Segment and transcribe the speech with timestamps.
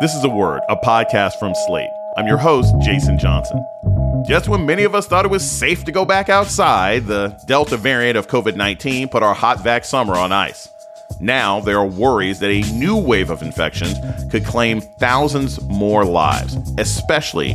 [0.00, 1.90] This is a word, a podcast from Slate.
[2.16, 3.62] I'm your host, Jason Johnson.
[4.26, 7.76] Just when many of us thought it was safe to go back outside, the Delta
[7.76, 10.70] variant of COVID 19 put our hot vax summer on ice.
[11.20, 13.94] Now, there are worries that a new wave of infections
[14.30, 17.54] could claim thousands more lives, especially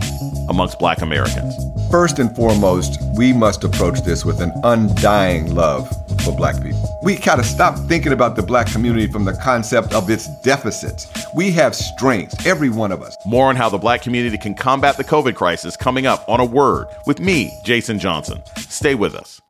[0.49, 1.55] amongst black Americans.
[1.89, 5.89] First and foremost, we must approach this with an undying love
[6.23, 6.99] for black people.
[7.01, 11.07] We gotta stop thinking about the black community from the concept of its deficits.
[11.35, 13.15] We have strengths, every one of us.
[13.25, 16.45] More on how the black community can combat the COVID crisis coming up on a
[16.45, 18.43] word with me, Jason Johnson.
[18.57, 19.41] Stay with us.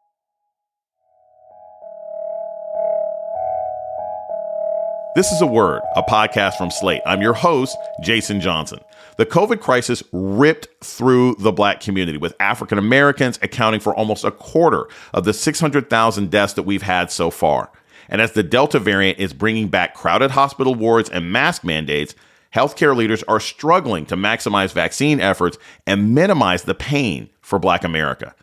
[5.16, 7.02] This is a word, a podcast from Slate.
[7.06, 8.82] I'm your host, Jason Johnson.
[9.16, 14.32] The COVID crisis ripped through the black community, with African Americans accounting for almost a
[14.32, 17.72] quarter of the 600,000 deaths that we've had so far.
[18.10, 22.14] And as the Delta variant is bringing back crowded hospital wards and mask mandates,
[22.54, 25.58] healthcare leaders are struggling to maximize vaccine efforts
[25.88, 28.36] and minimize the pain for black America.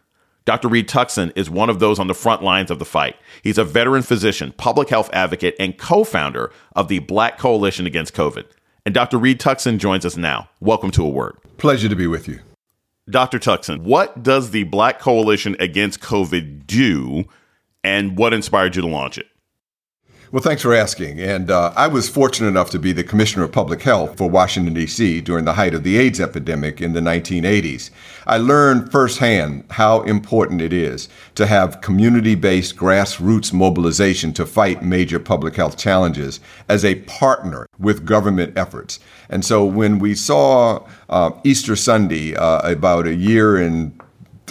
[0.44, 0.66] Dr.
[0.66, 3.16] Reed Tuckson is one of those on the front lines of the fight.
[3.42, 8.14] He's a veteran physician, public health advocate, and co founder of the Black Coalition Against
[8.14, 8.44] COVID.
[8.84, 9.18] And Dr.
[9.18, 10.48] Reed Tuckson joins us now.
[10.58, 11.36] Welcome to A Word.
[11.58, 12.40] Pleasure to be with you.
[13.08, 13.38] Dr.
[13.38, 17.24] Tuckson, what does the Black Coalition Against COVID do,
[17.84, 19.28] and what inspired you to launch it?
[20.32, 21.20] Well, thanks for asking.
[21.20, 24.72] And uh, I was fortunate enough to be the Commissioner of Public Health for Washington,
[24.72, 25.20] D.C.
[25.20, 27.90] during the height of the AIDS epidemic in the 1980s.
[28.26, 34.82] I learned firsthand how important it is to have community based grassroots mobilization to fight
[34.82, 39.00] major public health challenges as a partner with government efforts.
[39.28, 44.01] And so when we saw uh, Easter Sunday uh, about a year and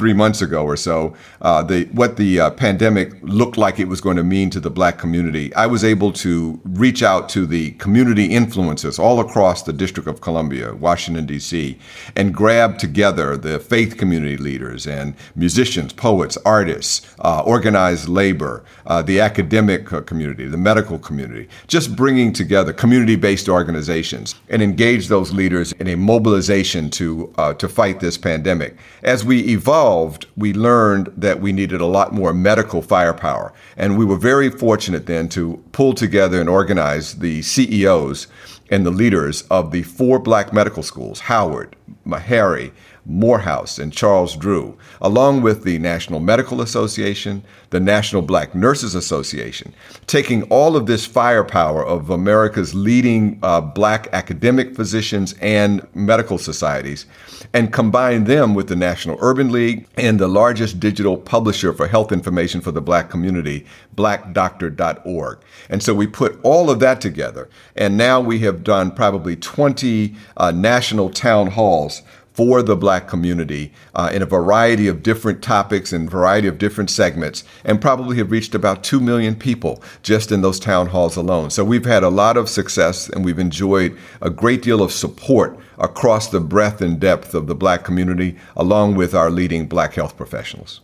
[0.01, 1.13] three months ago or so,
[1.43, 4.71] uh, the what the uh, pandemic looked like it was going to mean to the
[4.71, 9.71] black community, I was able to reach out to the community influencers all across the
[9.71, 11.77] District of Columbia, Washington D.C.,
[12.15, 19.03] and grab together the faith community leaders and musicians, poets, artists, uh, organized labor, uh,
[19.03, 25.31] the academic uh, community, the medical community, just bringing together community-based organizations and engage those
[25.31, 28.75] leaders in a mobilization to uh, to fight this pandemic.
[29.03, 29.90] As we evolve
[30.35, 33.53] we learned that we needed a lot more medical firepower.
[33.77, 38.27] And we were very fortunate then to pull together and organize the CEOs
[38.69, 41.75] and the leaders of the four black medical schools Howard,
[42.05, 42.71] Meharry,
[43.05, 49.73] Morehouse and Charles Drew, along with the National Medical Association, the National Black Nurses Association,
[50.07, 57.05] taking all of this firepower of America's leading uh, black academic physicians and medical societies
[57.53, 62.11] and combine them with the National Urban League and the largest digital publisher for health
[62.11, 65.39] information for the black community, blackdoctor.org.
[65.69, 70.15] And so we put all of that together, and now we have done probably 20
[70.37, 72.01] uh, national town halls
[72.33, 76.89] for the black community uh, in a variety of different topics and variety of different
[76.89, 81.49] segments, and probably have reached about 2 million people just in those town halls alone.
[81.49, 85.59] So we've had a lot of success and we've enjoyed a great deal of support
[85.77, 90.15] across the breadth and depth of the black community, along with our leading black health
[90.15, 90.81] professionals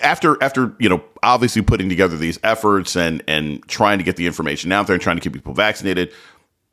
[0.00, 4.26] after after you know obviously putting together these efforts and and trying to get the
[4.26, 6.12] information out there and trying to keep people vaccinated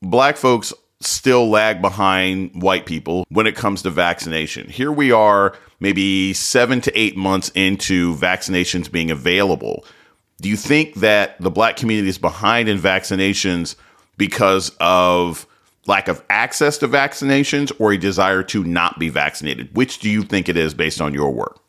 [0.01, 4.67] black folks still lag behind white people when it comes to vaccination.
[4.69, 9.85] Here we are, maybe seven to eight months into vaccinations being available.
[10.41, 13.75] Do you think that the black community is behind in vaccinations
[14.17, 15.47] because of
[15.87, 19.75] lack of access to vaccinations or a desire to not be vaccinated?
[19.75, 21.59] Which do you think it is based on your work?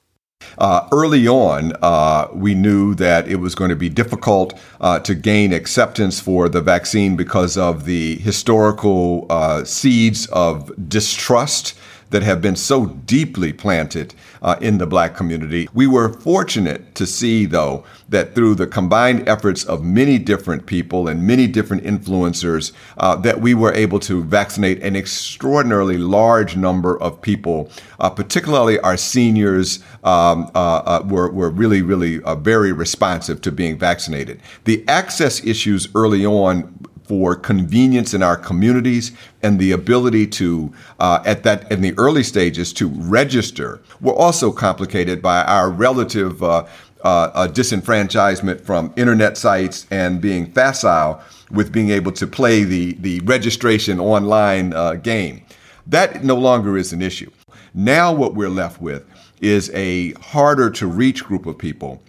[0.58, 5.14] Uh, early on, uh, we knew that it was going to be difficult uh, to
[5.14, 11.74] gain acceptance for the vaccine because of the historical uh, seeds of distrust
[12.10, 15.68] that have been so deeply planted uh, in the black community.
[15.72, 21.08] We were fortunate to see, though, that through the combined efforts of many different people
[21.08, 27.00] and many different influencers, uh, that we were able to vaccinate an extraordinarily large number
[27.00, 27.70] of people,
[28.00, 33.52] uh, particularly our seniors um, uh, uh, were, were really, really uh, very responsive to
[33.52, 34.40] being vaccinated.
[34.64, 36.79] The access issues early on
[37.10, 39.10] for convenience in our communities
[39.42, 44.52] and the ability to, uh, at that in the early stages, to register were also
[44.52, 46.64] complicated by our relative uh,
[47.02, 51.20] uh, disenfranchisement from internet sites and being facile
[51.50, 55.42] with being able to play the the registration online uh, game.
[55.88, 57.32] That no longer is an issue.
[57.74, 59.04] Now, what we're left with
[59.40, 62.00] is a harder to reach group of people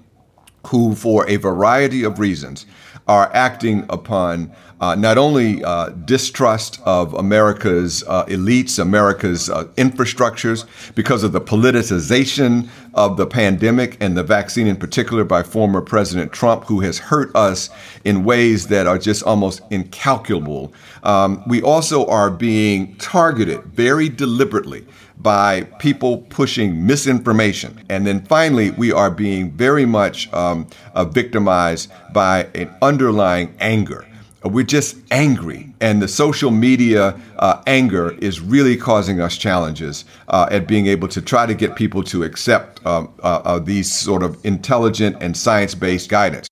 [0.67, 2.67] who, for a variety of reasons,
[3.07, 4.51] are acting upon
[4.81, 11.39] uh, not only uh, distrust of America's uh, elites, America's uh, infrastructures, because of the
[11.39, 16.97] politicization of the pandemic and the vaccine in particular by former President Trump, who has
[16.97, 17.69] hurt us
[18.03, 20.73] in ways that are just almost incalculable.
[21.03, 24.85] Um, we also are being targeted very deliberately
[25.17, 27.79] by people pushing misinformation.
[27.89, 34.07] And then finally, we are being very much um, uh, victimized by an underlying anger.
[34.43, 40.47] We're just angry, and the social media uh, anger is really causing us challenges uh,
[40.49, 44.23] at being able to try to get people to accept um, uh, uh, these sort
[44.23, 46.47] of intelligent and science based guidance.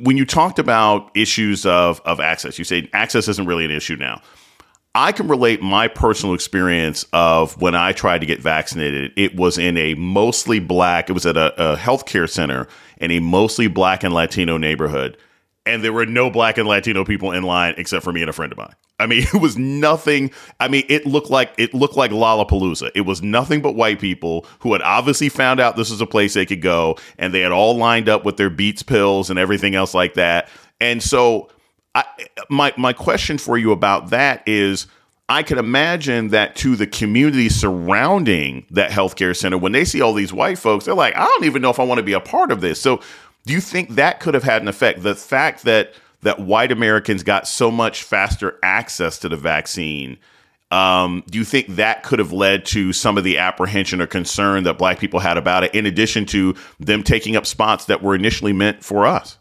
[0.00, 3.96] When you talked about issues of, of access, you say access isn't really an issue
[3.96, 4.22] now.
[4.94, 9.12] I can relate my personal experience of when I tried to get vaccinated.
[9.16, 12.68] It was in a mostly black, it was at a, a healthcare center
[12.98, 15.18] in a mostly black and Latino neighborhood.
[15.66, 18.34] And there were no black and Latino people in line except for me and a
[18.34, 18.74] friend of mine.
[18.98, 20.30] I mean, it was nothing.
[20.60, 22.90] I mean, it looked like it looked like Lollapalooza.
[22.94, 26.34] It was nothing but white people who had obviously found out this was a place
[26.34, 29.74] they could go, and they had all lined up with their Beats pills and everything
[29.74, 30.48] else like that.
[30.80, 31.50] And so
[31.94, 32.04] I,
[32.50, 34.86] my my question for you about that is
[35.28, 40.12] I could imagine that to the community surrounding that healthcare center, when they see all
[40.12, 42.20] these white folks, they're like, I don't even know if I want to be a
[42.20, 42.78] part of this.
[42.78, 43.00] So,
[43.46, 45.02] do you think that could have had an effect?
[45.02, 50.16] The fact that that white Americans got so much faster access to the vaccine,
[50.70, 54.64] um, do you think that could have led to some of the apprehension or concern
[54.64, 58.14] that black people had about it, in addition to them taking up spots that were
[58.14, 59.38] initially meant for us?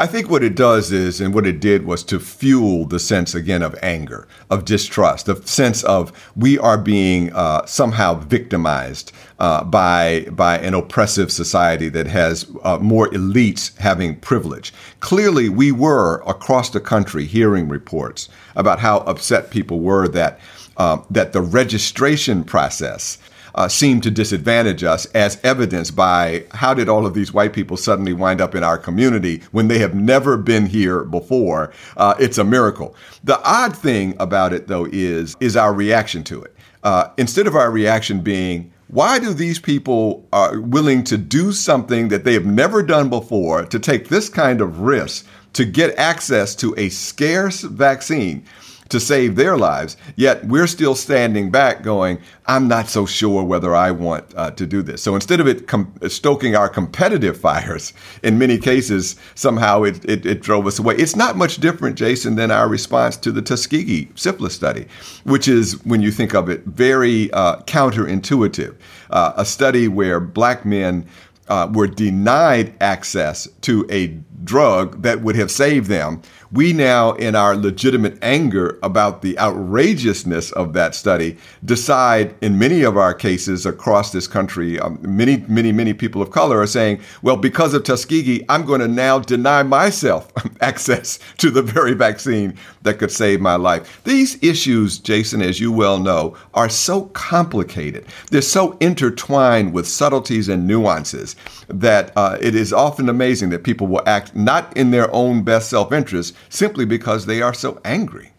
[0.00, 3.34] I think what it does is, and what it did was to fuel the sense
[3.34, 9.62] again of anger, of distrust, the sense of we are being uh, somehow victimized uh,
[9.62, 14.72] by by an oppressive society that has uh, more elites having privilege.
[15.00, 20.40] Clearly, we were across the country hearing reports about how upset people were that.
[20.76, 23.18] Uh, that the registration process
[23.54, 27.76] uh, seem to disadvantage us, as evidenced by how did all of these white people
[27.76, 31.72] suddenly wind up in our community when they have never been here before?
[31.96, 32.94] Uh, it's a miracle.
[33.24, 36.54] The odd thing about it, though, is is our reaction to it.
[36.82, 42.08] Uh, instead of our reaction being, why do these people are willing to do something
[42.08, 46.54] that they have never done before to take this kind of risk to get access
[46.56, 48.44] to a scarce vaccine
[48.90, 49.96] to save their lives.
[50.16, 54.66] Yet we're still standing back going, I'm not so sure whether I want uh, to
[54.66, 55.02] do this.
[55.02, 60.26] So instead of it com- stoking our competitive fires, in many cases, somehow it, it,
[60.26, 60.96] it, drove us away.
[60.96, 64.86] It's not much different, Jason, than our response to the Tuskegee syphilis study,
[65.24, 68.76] which is, when you think of it, very uh, counterintuitive.
[69.10, 71.06] Uh, a study where black men
[71.48, 74.06] uh, were denied access to a
[74.44, 80.50] drug that would have saved them we now, in our legitimate anger about the outrageousness
[80.52, 85.70] of that study, decide in many of our cases across this country, um, many, many,
[85.70, 89.62] many people of color are saying, well, because of Tuskegee, I'm going to now deny
[89.62, 94.02] myself access to the very vaccine that could save my life.
[94.02, 98.06] These issues, Jason, as you well know, are so complicated.
[98.30, 101.36] They're so intertwined with subtleties and nuances
[101.68, 105.70] that uh, it is often amazing that people will act not in their own best
[105.70, 108.32] self interest simply because they are so angry.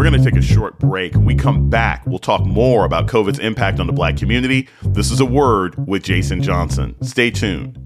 [0.00, 1.14] We're going to take a short break.
[1.14, 4.68] When we come back, we'll talk more about COVID's impact on the black community.
[4.82, 6.96] This is a word with Jason Johnson.
[7.02, 7.78] Stay tuned.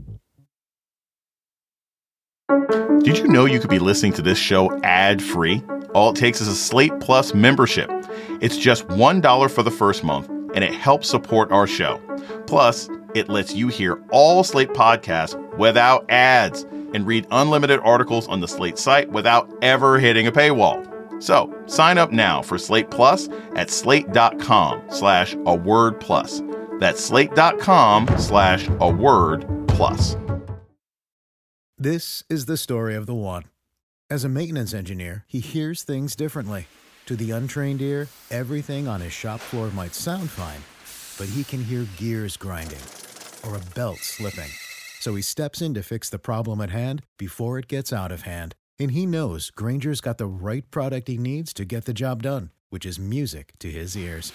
[3.03, 5.62] Did you know you could be listening to this show ad free?
[5.95, 7.91] All it takes is a Slate Plus membership.
[8.41, 12.00] It's just $1 for the first month and it helps support our show.
[12.47, 18.40] Plus, it lets you hear all Slate podcasts without ads and read unlimited articles on
[18.40, 20.90] the Slate site without ever hitting a paywall.
[21.22, 26.42] So sign up now for Slate Plus at slate.com slash a word plus.
[26.80, 30.16] That's slate.com slash a word plus.
[31.76, 33.44] This is the story of the one.
[34.10, 36.66] As a maintenance engineer, he hears things differently.
[37.06, 40.62] To the untrained ear, everything on his shop floor might sound fine,
[41.18, 42.80] but he can hear gears grinding
[43.46, 44.50] or a belt slipping.
[45.04, 48.23] So he steps in to fix the problem at hand before it gets out of
[48.23, 48.54] hand.
[48.78, 52.52] And he knows Grainger's got the right product he needs to get the job done,
[52.70, 54.32] which is music to his ears.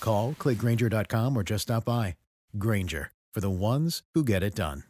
[0.00, 2.16] Call, clickgrainger.com, or just stop by.
[2.58, 4.82] Grainger, for the ones who get it done.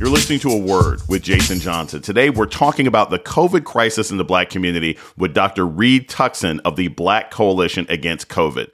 [0.00, 2.02] You're listening to A Word with Jason Johnson.
[2.02, 5.64] Today, we're talking about the COVID crisis in the Black community with Dr.
[5.64, 8.70] Reed Tuckson of the Black Coalition Against COVID.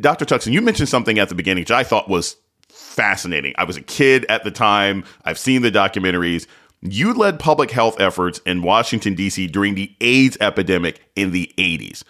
[0.00, 0.24] Dr.
[0.24, 2.36] Tuckson, you mentioned something at the beginning which I thought was
[2.68, 3.54] fascinating.
[3.58, 6.46] I was a kid at the time, I've seen the documentaries.
[6.80, 9.46] You led public health efforts in Washington, D.C.
[9.46, 12.02] during the AIDS epidemic in the 80s.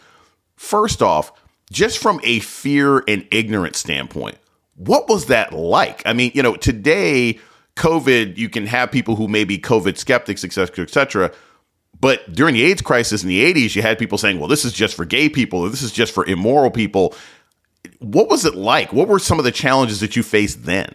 [0.57, 1.33] First off,
[1.71, 4.39] just from a fear and ignorance standpoint,
[4.77, 6.03] what was that like?
[6.07, 7.39] I mean, you know, today,
[7.77, 11.33] COVID, you can have people who may be COVID skeptics, et cetera, et cetera.
[12.01, 14.73] But during the AIDS crisis in the 80s, you had people saying, well, this is
[14.73, 17.15] just for gay people, or this is just for immoral people.
[18.03, 18.93] What was it like?
[18.93, 20.95] What were some of the challenges that you faced then?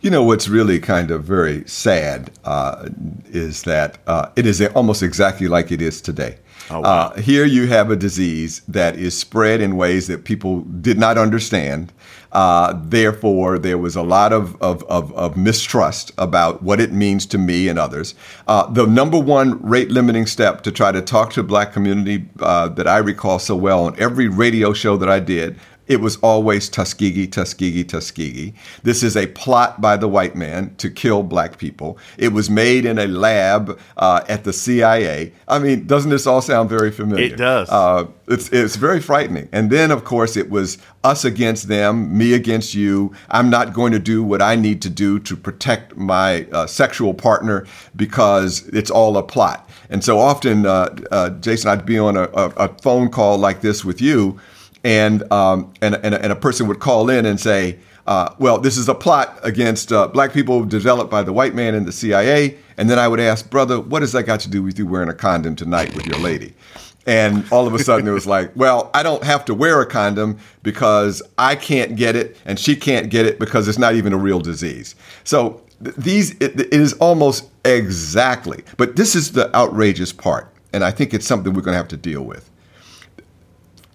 [0.00, 2.88] You know, what's really kind of very sad uh,
[3.26, 6.38] is that uh, it is almost exactly like it is today.
[6.70, 6.88] Oh, wow.
[6.88, 11.16] uh, here you have a disease that is spread in ways that people did not
[11.16, 11.92] understand.
[12.32, 17.24] Uh, therefore, there was a lot of, of, of, of, mistrust about what it means
[17.24, 18.14] to me and others.
[18.46, 22.28] Uh, the number one rate limiting step to try to talk to the black community
[22.40, 25.56] uh, that I recall so well on every radio show that I did
[25.86, 28.54] it was always Tuskegee, Tuskegee, Tuskegee.
[28.82, 31.98] This is a plot by the white man to kill black people.
[32.18, 35.32] It was made in a lab uh, at the CIA.
[35.46, 37.26] I mean, doesn't this all sound very familiar?
[37.26, 37.68] It does.
[37.70, 39.48] Uh, it's, it's very frightening.
[39.52, 43.14] And then, of course, it was us against them, me against you.
[43.30, 47.14] I'm not going to do what I need to do to protect my uh, sexual
[47.14, 47.64] partner
[47.94, 49.70] because it's all a plot.
[49.88, 53.60] And so often, uh, uh, Jason, I'd be on a, a, a phone call like
[53.60, 54.40] this with you
[54.86, 57.76] and um, and, and, and a person would call in and say,
[58.06, 61.74] uh, "Well, this is a plot against uh, black people developed by the white man
[61.74, 64.62] and the CIA." And then I would ask, "Brother, what has that got to do
[64.62, 66.54] with you wearing a condom tonight with your lady?"
[67.04, 69.86] And all of a sudden it was like, well, I don't have to wear a
[69.86, 74.12] condom because I can't get it and she can't get it because it's not even
[74.12, 74.96] a real disease.
[75.22, 80.52] So these, it, it is almost exactly, but this is the outrageous part.
[80.72, 82.50] And I think it's something we're going to have to deal with.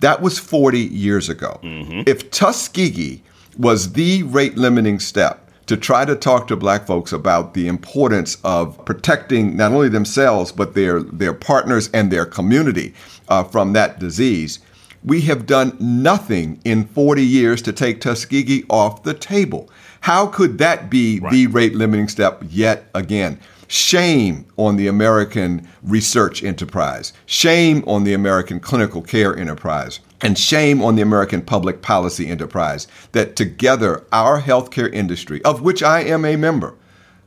[0.01, 1.59] That was 40 years ago.
[1.63, 2.01] Mm-hmm.
[2.07, 3.23] If Tuskegee
[3.57, 8.37] was the rate limiting step to try to talk to black folks about the importance
[8.43, 12.93] of protecting not only themselves, but their, their partners and their community
[13.29, 14.59] uh, from that disease,
[15.03, 19.69] we have done nothing in 40 years to take Tuskegee off the table.
[20.01, 21.31] How could that be right.
[21.31, 23.39] the rate limiting step yet again?
[23.73, 30.81] Shame on the American research enterprise, shame on the American clinical care enterprise, and shame
[30.81, 36.25] on the American public policy enterprise that together our healthcare industry, of which I am
[36.25, 36.75] a member,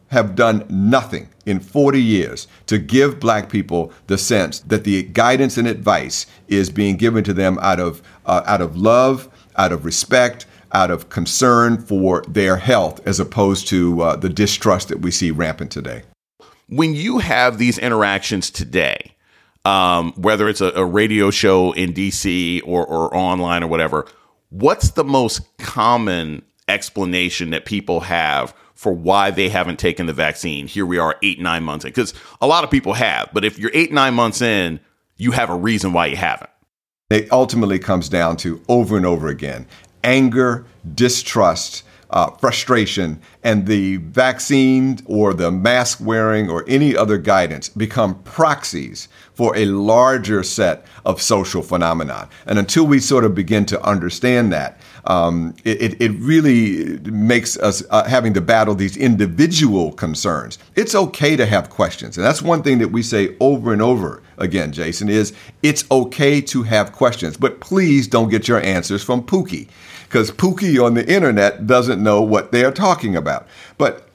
[0.09, 5.57] have done nothing in 40 years to give black people the sense that the guidance
[5.57, 9.87] and advice is being given to them out of, uh, out of love, out of
[9.87, 15.11] respect, out of concern for their health, as opposed to uh, the distrust that we
[15.11, 16.03] see rampant today
[16.69, 19.15] when you have these interactions today,
[19.65, 24.07] um, whether it's a, a, radio show in DC or, or online or whatever,
[24.51, 30.67] what's the most common explanation that people have for why they haven't taken the vaccine?
[30.67, 31.91] Here we are, eight, nine months in.
[31.91, 34.81] Because a lot of people have, but if you're eight, nine months in,
[35.17, 36.51] you have a reason why you haven't.
[37.11, 39.67] It ultimately comes down to over and over again
[40.03, 41.83] anger, distrust,
[42.15, 49.09] uh, frustration, and the vaccine or the mask wearing or any other guidance become proxies
[49.35, 52.29] for a larger set of social phenomenon.
[52.47, 57.83] And until we sort of begin to understand that, um, it, it really makes us
[57.91, 60.61] uh, having to battle these individual concerns.
[60.77, 62.17] It's okay to have questions.
[62.17, 65.33] And that's one thing that we say over and over again, Jason, is
[65.65, 69.69] it's okay to have questions, but please don't get your answers from Pookie
[70.05, 73.47] because Pookie on the internet doesn't know what they are talking about.
[73.79, 74.09] But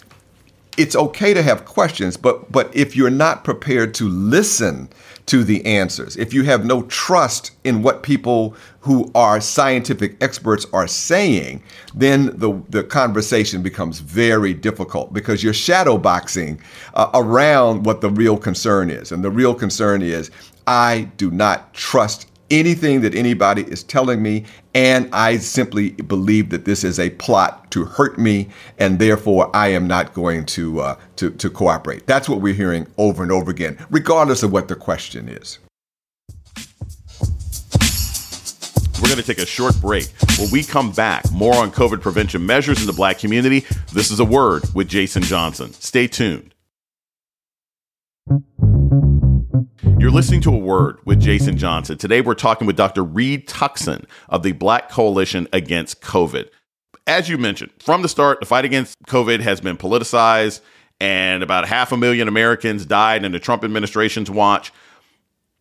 [0.77, 4.89] it's okay to have questions, but but if you're not prepared to listen
[5.25, 10.65] to the answers, if you have no trust in what people who are scientific experts
[10.73, 11.61] are saying,
[11.93, 16.59] then the, the conversation becomes very difficult because you're shadowboxing
[16.95, 19.11] uh, around what the real concern is.
[19.11, 20.31] And the real concern is
[20.65, 26.65] I do not trust anything that anybody is telling me, and I simply believe that
[26.65, 30.95] this is a plot to hurt me, and therefore I am not going to uh,
[31.17, 32.05] to, to cooperate.
[32.07, 35.59] That's what we're hearing over and over again, regardless of what the question is.
[39.01, 40.09] We're going to take a short break.
[40.37, 43.65] When we come back, more on COVID prevention measures in the black community.
[43.93, 45.71] This is a word with Jason Johnson.
[45.73, 46.53] Stay tuned.
[49.99, 51.97] You're listening to a word with Jason Johnson.
[51.97, 53.03] Today we're talking with Dr.
[53.03, 56.47] Reed Tuckson of the Black Coalition Against COVID.
[57.05, 60.61] As you mentioned, from the start, the fight against COVID has been politicized,
[61.01, 64.71] and about half a million Americans died in the Trump administration's watch.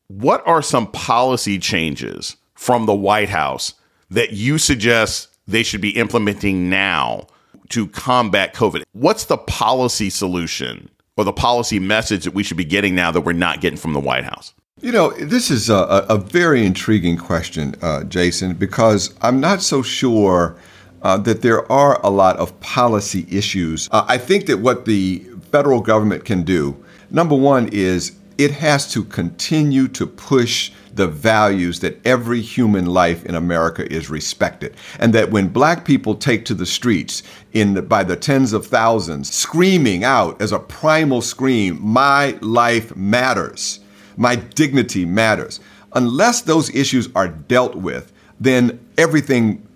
[0.06, 3.74] What are some policy changes from the White House
[4.08, 7.26] that you suggest they should be implementing now
[7.70, 8.84] to combat COVID?
[8.92, 13.22] What's the policy solution or the policy message that we should be getting now that
[13.22, 14.54] we're not getting from the White House?
[14.80, 19.82] You know, this is a, a very intriguing question, uh, Jason, because I'm not so
[19.82, 20.56] sure
[21.02, 23.88] uh, that there are a lot of policy issues.
[23.90, 25.18] Uh, I think that what the
[25.50, 26.76] federal government can do,
[27.10, 33.26] number one, is it has to continue to push the values that every human life
[33.26, 34.74] in America is respected.
[35.00, 38.66] And that when black people take to the streets in the, by the tens of
[38.66, 43.80] thousands, screaming out as a primal scream, my life matters,
[44.16, 45.60] my dignity matters.
[45.94, 49.67] Unless those issues are dealt with, then everything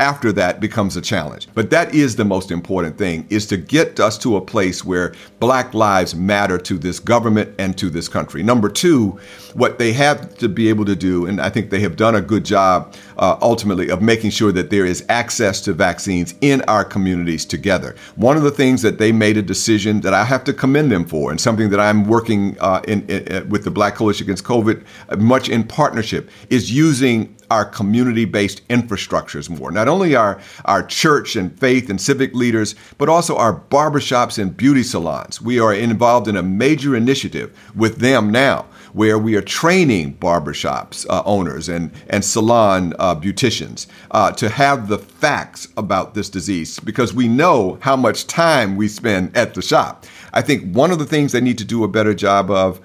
[0.00, 1.46] after that becomes a challenge.
[1.54, 5.14] But that is the most important thing is to get us to a place where
[5.40, 8.42] black lives matter to this government and to this country.
[8.42, 9.20] Number 2,
[9.52, 12.22] what they have to be able to do and I think they have done a
[12.22, 16.84] good job uh, ultimately of making sure that there is access to vaccines in our
[16.84, 17.94] communities together.
[18.16, 21.04] One of the things that they made a decision that I have to commend them
[21.04, 24.84] for and something that I'm working uh, in, in, with the Black Coalition Against COVID
[25.08, 29.70] uh, much in partnership is using our community based infrastructures more.
[29.70, 34.56] Not only our, our church and faith and civic leaders, but also our barbershops and
[34.56, 35.40] beauty salons.
[35.40, 41.06] We are involved in a major initiative with them now where we are training barbershops
[41.08, 46.78] uh, owners and, and salon uh, beauticians uh, to have the facts about this disease
[46.80, 50.04] because we know how much time we spend at the shop.
[50.32, 52.80] I think one of the things they need to do a better job of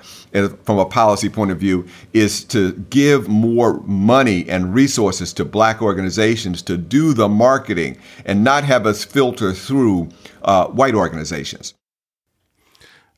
[0.64, 5.82] from a policy point of view is to give more money and resources to black
[5.82, 10.10] organizations to do the marketing and not have us filter through
[10.44, 11.74] uh, white organizations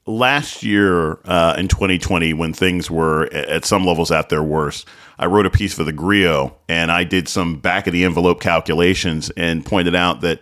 [0.08, 4.88] last year uh, in 2020, when things were at some levels at their worst,
[5.20, 8.40] I wrote a piece for the Grio and I did some back of the envelope
[8.40, 10.40] calculations and pointed out that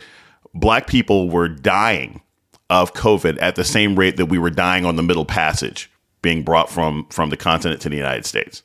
[0.54, 2.22] black people were dying
[2.70, 6.44] of COVID at the same rate that we were dying on the Middle Passage being
[6.44, 8.64] brought from from the continent to the United States.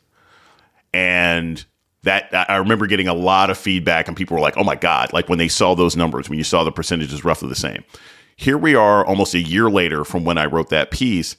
[0.94, 1.64] And
[2.02, 5.12] that I remember getting a lot of feedback and people were like, "Oh my god!"
[5.12, 7.84] Like when they saw those numbers, when you saw the percentages roughly the same.
[8.40, 11.36] Here we are, almost a year later from when I wrote that piece,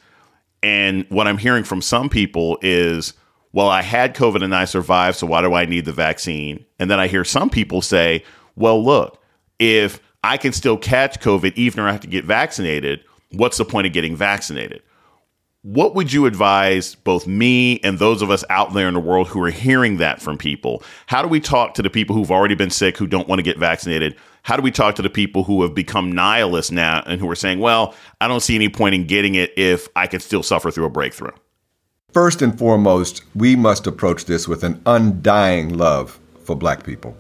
[0.62, 3.14] and what I'm hearing from some people is,
[3.52, 6.92] "Well, I had COVID and I survived, so why do I need the vaccine?" And
[6.92, 8.24] then I hear some people say,
[8.56, 9.20] "Well, look,
[9.58, 13.00] if I can still catch COVID even if I have to get vaccinated,
[13.32, 14.84] what's the point of getting vaccinated?"
[15.64, 19.28] what would you advise both me and those of us out there in the world
[19.28, 20.82] who are hearing that from people?
[21.06, 23.44] How do we talk to the people who've already been sick who don't want to
[23.44, 24.16] get vaccinated?
[24.44, 27.36] How do we talk to the people who have become nihilists now and who are
[27.36, 30.72] saying, well, I don't see any point in getting it if I could still suffer
[30.72, 31.32] through a breakthrough?
[32.12, 37.16] First and foremost, we must approach this with an undying love for black people.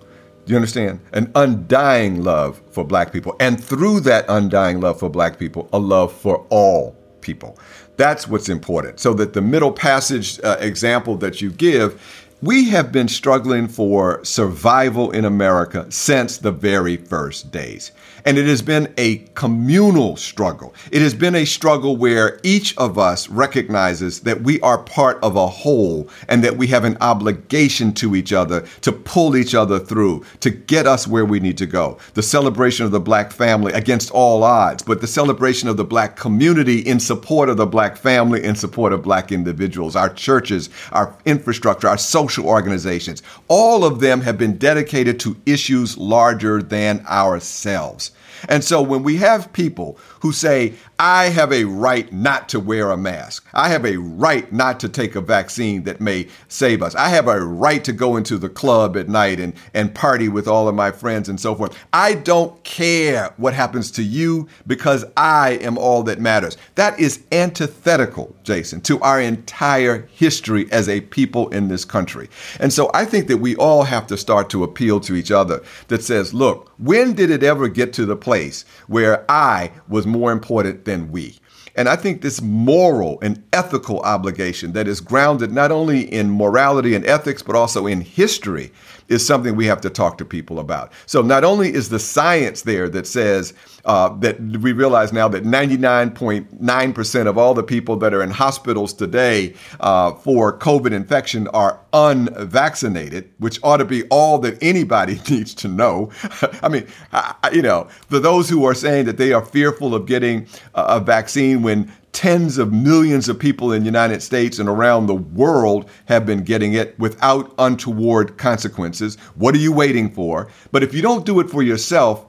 [0.45, 0.99] Do you understand?
[1.13, 3.35] An undying love for black people.
[3.39, 7.57] And through that undying love for black people, a love for all people.
[7.97, 8.99] That's what's important.
[8.99, 14.23] So that the middle passage uh, example that you give we have been struggling for
[14.25, 17.91] survival in America since the very first days.
[18.25, 20.73] And it has been a communal struggle.
[20.91, 25.35] It has been a struggle where each of us recognizes that we are part of
[25.35, 29.79] a whole and that we have an obligation to each other to pull each other
[29.79, 31.97] through, to get us where we need to go.
[32.13, 36.15] The celebration of the black family against all odds, but the celebration of the black
[36.15, 41.15] community in support of the black family, in support of black individuals, our churches, our
[41.25, 43.21] infrastructure, our social social organizations.
[43.47, 48.11] All of them have been dedicated to issues larger than ourselves.
[48.49, 52.91] And so when we have people who say, I have a right not to wear
[52.91, 53.47] a mask.
[53.55, 56.93] I have a right not to take a vaccine that may save us.
[56.93, 60.47] I have a right to go into the club at night and, and party with
[60.47, 61.75] all of my friends and so forth.
[61.91, 66.55] I don't care what happens to you because I am all that matters.
[66.75, 72.29] That is antithetical, Jason, to our entire history as a people in this country.
[72.59, 75.63] And so I think that we all have to start to appeal to each other
[75.87, 80.31] that says, look, when did it ever get to the place where I was more
[80.31, 81.39] important than we?
[81.75, 86.95] And I think this moral and ethical obligation that is grounded not only in morality
[86.95, 88.71] and ethics, but also in history
[89.07, 90.91] is something we have to talk to people about.
[91.05, 93.53] So not only is the science there that says
[93.85, 98.93] uh, that we realize now that 99.9% of all the people that are in hospitals
[98.93, 105.53] today uh, for COVID infection are unvaccinated, which ought to be all that anybody needs
[105.55, 106.11] to know.
[106.63, 110.05] I mean, I, you know, for those who are saying that they are fearful of
[110.05, 115.07] getting a vaccine when tens of millions of people in the United States and around
[115.07, 119.15] the world have been getting it without untoward consequences.
[119.35, 120.49] What are you waiting for?
[120.71, 122.25] But if you don't do it for yourself,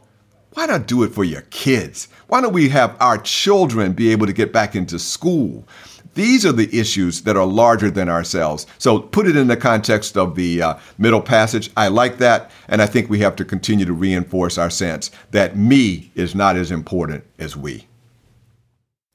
[0.55, 2.09] why not do it for your kids?
[2.29, 5.67] Why don't we have our children be able to get back into school?
[6.15, 8.67] These are the issues that are larger than ourselves.
[8.77, 11.71] So put it in the context of the uh, middle passage.
[11.75, 12.51] I like that.
[12.69, 16.57] And I think we have to continue to reinforce our sense that me is not
[16.57, 17.87] as important as we.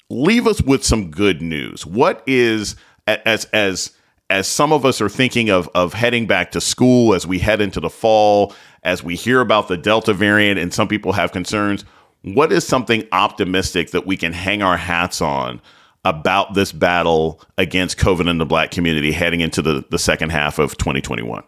[0.10, 1.86] Leave us with some good news.
[1.86, 3.92] What is, as, as,
[4.30, 7.62] as some of us are thinking of, of heading back to school as we head
[7.62, 11.86] into the fall, as we hear about the Delta variant and some people have concerns,
[12.24, 15.62] what is something optimistic that we can hang our hats on
[16.04, 20.60] about this battle against COVID in the black community heading into the, the second half
[20.60, 21.44] of 2021?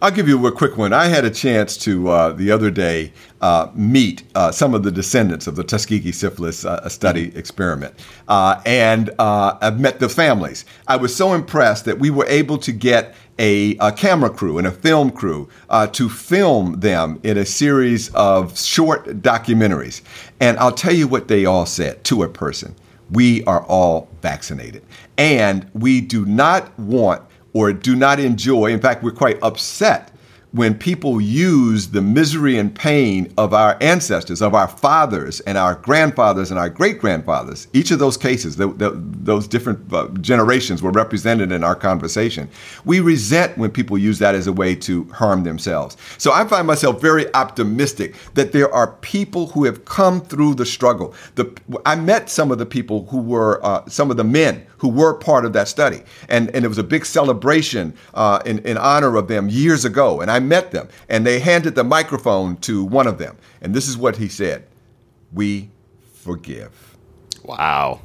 [0.00, 0.92] I'll give you a quick one.
[0.92, 4.92] I had a chance to uh, the other day uh, meet uh, some of the
[4.92, 7.94] descendants of the Tuskegee syphilis uh, study experiment,
[8.28, 10.64] uh, and uh, I've met the families.
[10.86, 14.68] I was so impressed that we were able to get a, a camera crew and
[14.68, 15.48] a film crew
[15.92, 20.02] to film them in a series of short documentaries.
[20.40, 22.76] And I'll tell you what they all said to a person:
[23.10, 24.84] We are all vaccinated,
[25.16, 28.72] and we do not want or do not enjoy.
[28.72, 30.12] In fact, we're quite upset
[30.52, 35.74] when people use the misery and pain of our ancestors, of our fathers and our
[35.74, 40.82] grandfathers and our great grandfathers, each of those cases, the, the, those different uh, generations
[40.82, 42.48] were represented in our conversation.
[42.86, 45.98] We resent when people use that as a way to harm themselves.
[46.16, 50.66] So I find myself very optimistic that there are people who have come through the
[50.66, 51.14] struggle.
[51.34, 54.88] The, I met some of the people who were, uh, some of the men who
[54.88, 56.02] were part of that study.
[56.28, 60.20] And, and it was a big celebration uh, in, in honor of them years ago.
[60.20, 63.36] And I met them, and they handed the microphone to one of them.
[63.60, 64.66] And this is what he said
[65.32, 65.70] We
[66.14, 66.96] forgive.
[67.44, 68.00] Wow.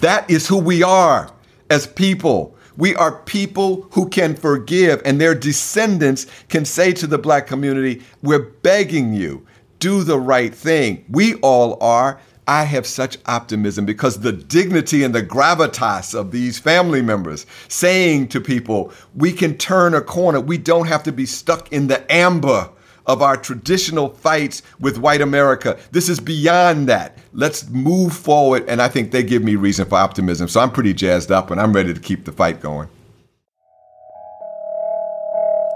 [0.00, 1.32] that is who we are
[1.68, 2.56] as people.
[2.76, 8.02] We are people who can forgive, and their descendants can say to the black community,
[8.22, 9.46] We're begging you,
[9.78, 11.04] do the right thing.
[11.08, 12.20] We all are.
[12.50, 18.26] I have such optimism because the dignity and the gravitas of these family members saying
[18.30, 20.40] to people, we can turn a corner.
[20.40, 22.68] We don't have to be stuck in the amber
[23.06, 25.78] of our traditional fights with white America.
[25.92, 27.18] This is beyond that.
[27.32, 28.64] Let's move forward.
[28.66, 30.48] And I think they give me reason for optimism.
[30.48, 32.88] So I'm pretty jazzed up and I'm ready to keep the fight going.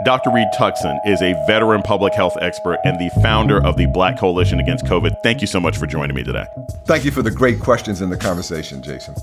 [0.04, 0.30] Dr.
[0.30, 4.60] Reed Tuckson is a veteran public health expert and the founder of the Black Coalition
[4.60, 5.22] Against COVID.
[5.22, 6.44] Thank you so much for joining me today.
[6.84, 9.14] Thank you for the great questions in the conversation, Jason.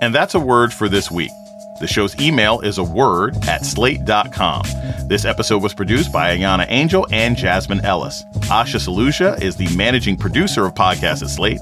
[0.00, 1.32] And that's a word for this week.
[1.80, 4.62] The show's email is a word at slate.com.
[5.08, 8.22] This episode was produced by Ayana Angel and Jasmine Ellis.
[8.50, 11.60] Asha Saluja is the managing producer of podcasts at Slate.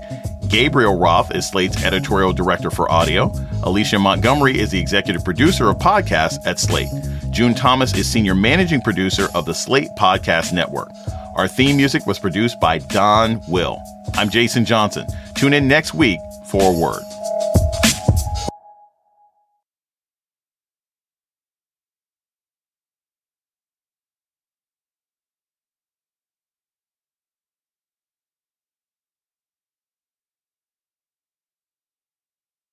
[0.49, 3.33] Gabriel Roth is Slate's editorial director for audio.
[3.63, 6.89] Alicia Montgomery is the executive producer of podcasts at Slate.
[7.39, 10.91] June Thomas is senior managing producer of the Slate Podcast Network.
[11.37, 13.81] Our theme music was produced by Don Will.
[14.15, 15.07] I'm Jason Johnson.
[15.37, 17.05] Tune in next week for a word.